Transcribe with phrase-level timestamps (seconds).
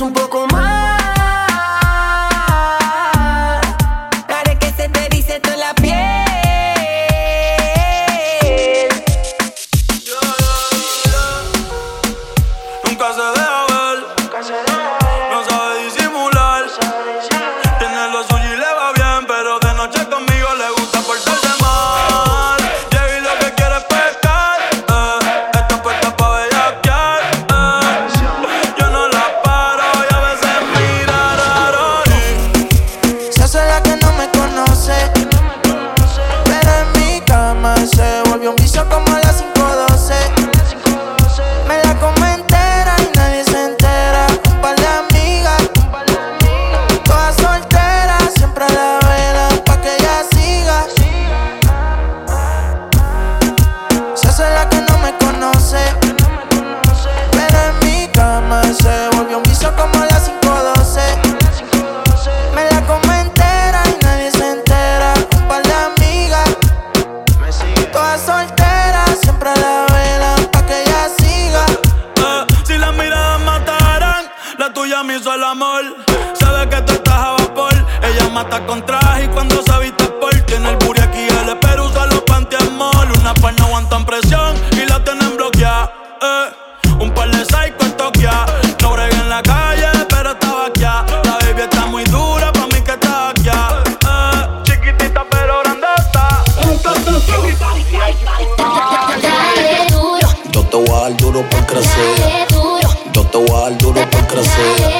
[0.00, 0.71] un poco más.
[75.04, 75.82] me hizo el amor.
[76.34, 77.74] Sabe que tú estás a vapor.
[78.02, 81.86] Ella mata con traje y cuando se viste por tiene el booty aquí el espero
[81.86, 83.10] usa los pantiamol.
[83.18, 85.92] Una par no aguantan presión y la tienen bloqueada.
[86.22, 87.00] Eh.
[87.00, 88.30] Un par de psycho en Tokio.
[88.80, 90.82] No bregué en la calle, pero estaba aquí.
[90.82, 93.48] La baby está muy dura, pa' mí que está aquí.
[93.48, 94.62] Eh.
[94.64, 96.44] Chiquitita pero grande grandota.
[100.52, 102.46] Yo te voy a duro por crecer.
[103.12, 104.91] Yo te voy duro por crecer.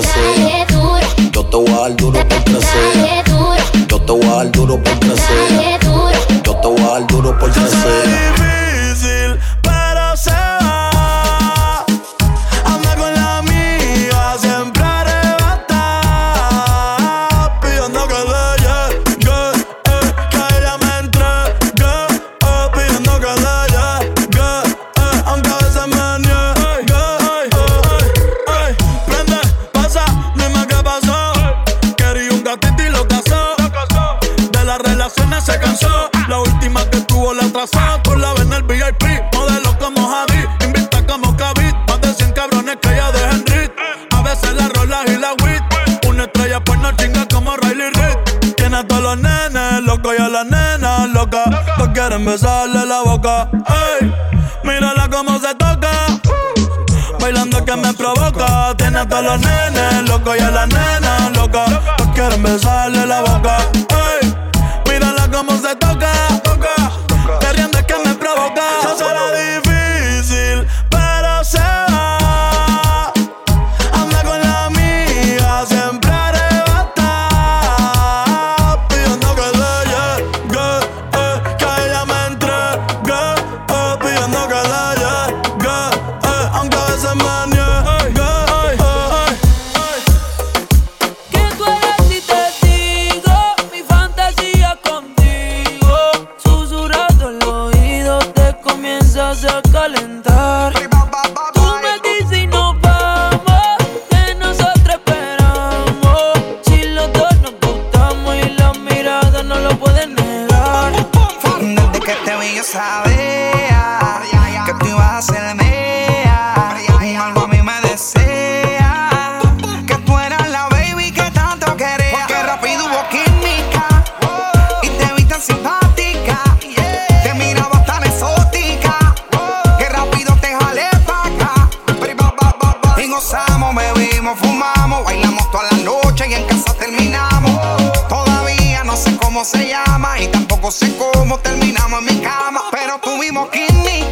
[0.00, 0.66] placer.
[1.32, 3.24] Yo te voy a dar duro por placer.
[3.88, 5.17] Yo te voy a dar duro por placer.
[52.28, 53.48] besarle la boca.
[54.00, 54.12] Ey,
[54.62, 55.90] mírala cómo se toca.
[57.20, 58.74] Bailando que me provoca.
[58.76, 61.64] Tiene a todos los nenes locos y a la nena loca.
[61.96, 63.56] Todos quieren besarle la boca.
[64.20, 64.34] Ey,
[64.86, 66.37] mírala cómo se toca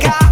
[0.01, 0.26] got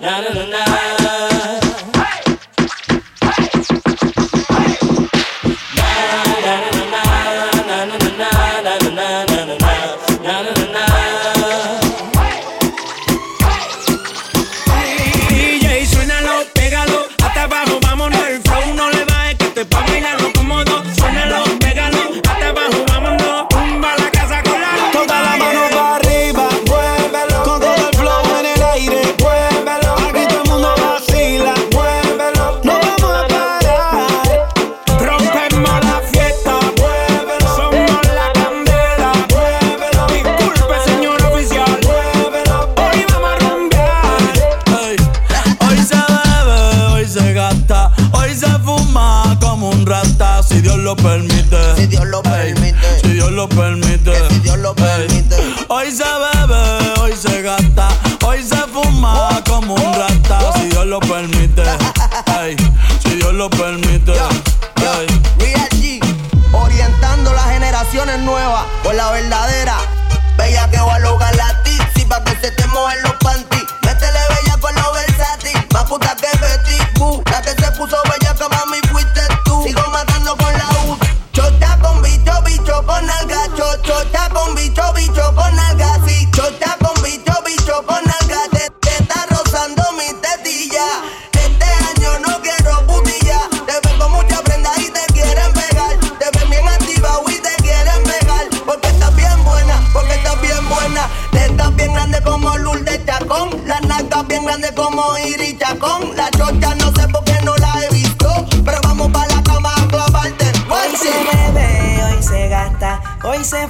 [0.00, 0.62] na na na
[1.02, 1.05] na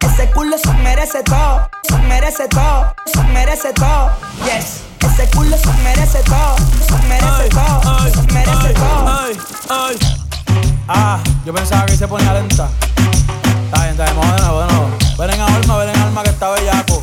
[0.00, 4.10] Ese culo se merece todo, se merece todo, se merece todo.
[4.44, 4.82] Yes.
[5.00, 9.08] Ese culo se merece todo, se merece todo, se merece todo.
[9.08, 9.38] Ay,
[9.68, 9.98] ay.
[10.88, 12.68] Ah, yo pensaba que se ponía lenta.
[13.64, 14.90] Está bien, está bien, vamos de nuevo, de nuevo.
[15.18, 17.02] Ven en alma, ven en alma que está bellaco.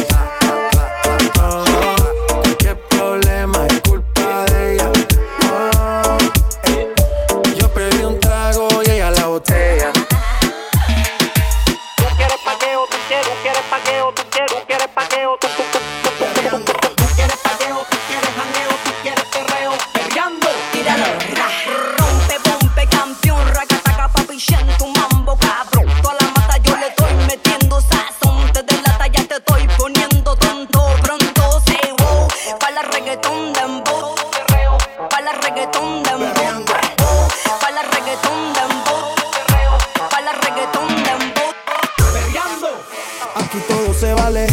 [44.13, 44.47] vale.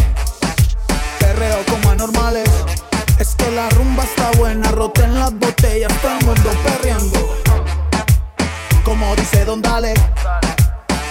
[1.19, 2.49] Perreo como anormales.
[3.19, 7.37] Es que la rumba está buena, roten las botellas, todo el mundo perreando.
[8.85, 9.95] Como dice Don Dale,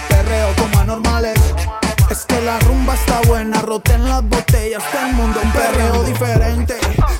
[0.08, 1.38] perreo como anormales.
[2.10, 6.76] Es que la rumba está buena, roten las botellas, todo el mundo un perreo diferente.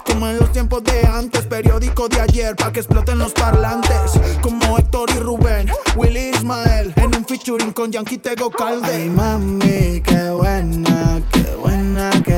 [0.07, 4.13] Como en los tiempos de antes, periódico de ayer, pa' que exploten los parlantes.
[4.41, 6.88] Como Héctor y Rubén, Willy Ismael
[7.49, 8.93] featuring con Yankee Tego Calde.
[8.93, 12.38] Ay, mami, qué buena, qué buena, qué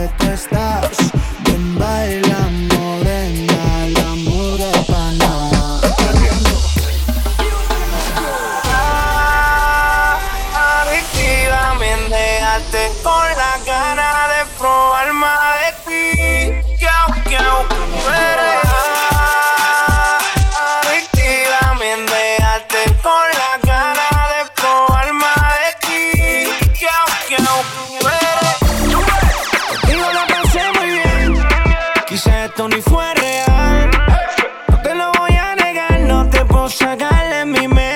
[36.71, 37.90] sacarle mi mente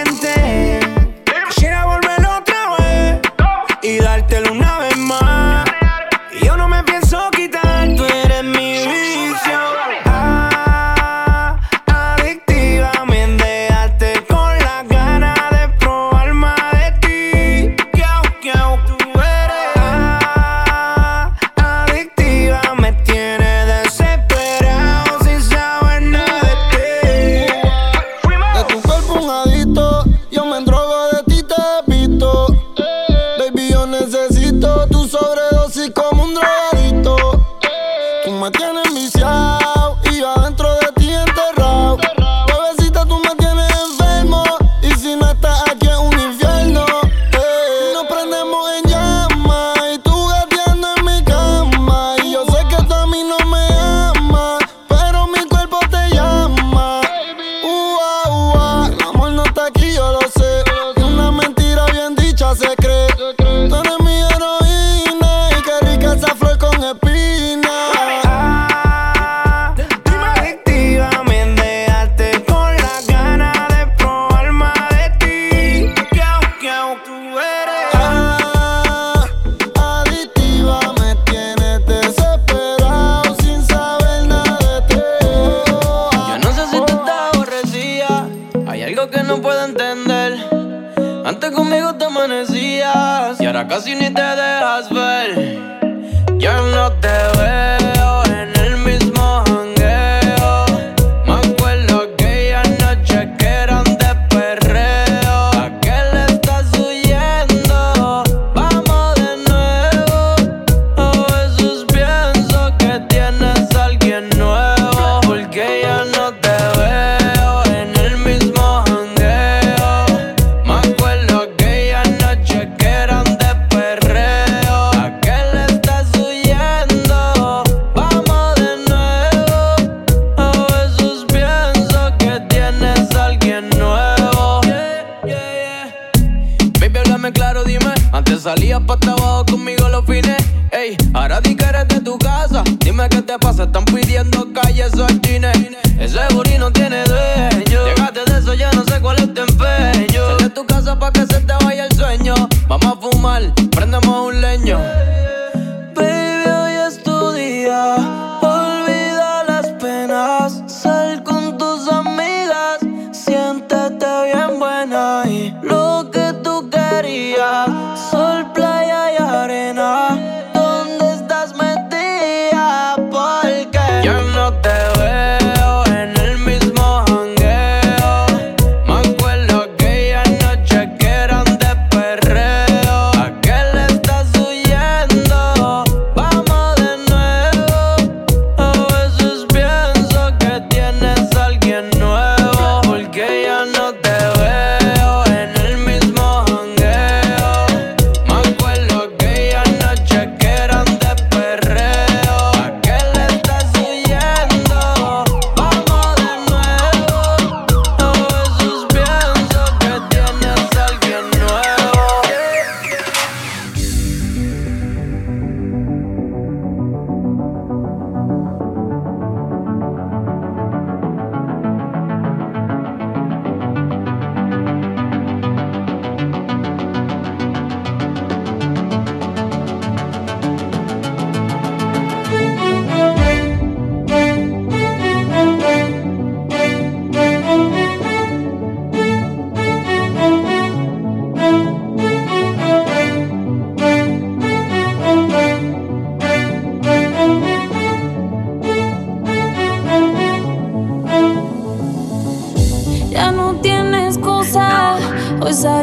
[146.04, 147.86] Ese booty no tiene dueño.
[147.86, 150.26] Llegaste de eso, ya no sé cuál es tu empeño.
[150.28, 152.34] Sal de tu casa pa' que se te vaya el sueño.
[152.68, 154.78] Vamos a fumar, prendemos un leño.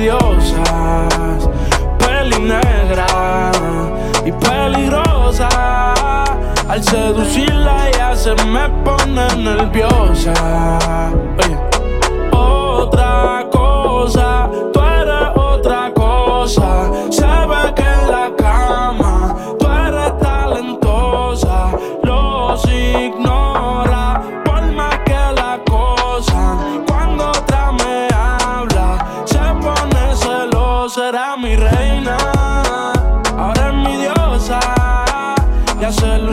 [0.00, 1.48] envidiosas,
[1.98, 3.52] peli negra
[4.24, 5.48] y peligrosa.
[6.68, 10.32] Al seducirla ya se me pone nerviosa.
[11.38, 11.58] Oye.
[12.32, 16.90] Otra cosa, tú eres otra cosa.
[17.10, 17.26] Se